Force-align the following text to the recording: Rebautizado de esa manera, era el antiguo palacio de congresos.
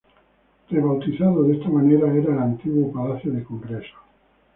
Rebautizado 0.71 1.43
de 1.43 1.57
esa 1.59 1.69
manera, 1.69 2.11
era 2.11 2.33
el 2.33 2.39
antiguo 2.39 2.91
palacio 2.91 3.31
de 3.33 3.43
congresos. 3.43 3.99